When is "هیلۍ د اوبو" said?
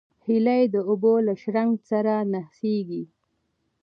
0.25-1.13